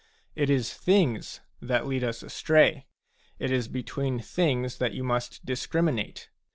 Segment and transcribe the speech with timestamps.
[0.35, 2.87] It is things that lead us astray:
[3.37, 6.29] it is between things that you must dis criminate.